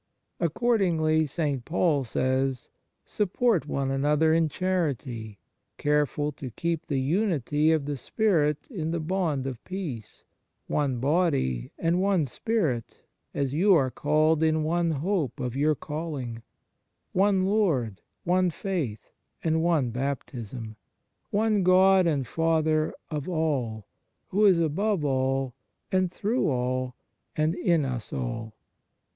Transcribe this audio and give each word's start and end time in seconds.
Accordingly, 0.39 1.27
St. 1.27 1.63
Paul 1.63 2.03
says:" 2.05 2.69
Support 3.05 3.67
one 3.67 3.91
another 3.91 4.33
in 4.33 4.49
charity, 4.49 5.37
careful 5.77 6.31
to 6.31 6.49
keep 6.49 6.87
the 6.87 6.99
unity 6.99 7.71
of 7.71 7.85
the 7.85 7.95
Spirit 7.97 8.67
in 8.71 8.89
the 8.89 8.99
bond 8.99 9.45
of 9.45 9.63
peace, 9.63 10.23
one 10.65 10.97
body 10.97 11.69
and 11.77 12.01
one 12.01 12.25
spirit, 12.25 13.03
as 13.35 13.53
you 13.53 13.75
are 13.75 13.91
called 13.91 14.41
in 14.41 14.63
one 14.63 14.89
hope 14.89 15.39
of 15.39 15.55
your 15.55 15.75
calling; 15.75 16.41
one 17.11 17.45
Lord, 17.45 18.01
one 18.23 18.49
faith, 18.49 19.11
and 19.43 19.61
one 19.61 19.91
baptism; 19.91 20.77
one 21.29 21.61
God 21.61 22.07
and 22.07 22.25
Father 22.25 22.91
of 23.11 23.29
all, 23.29 23.85
who 24.29 24.47
is 24.47 24.57
above 24.57 25.05
all, 25.05 25.53
and 25.91 26.11
through 26.11 26.49
all, 26.49 26.95
and 27.35 27.53
in 27.53 27.85
us 27.85 28.11
all." 28.11 28.55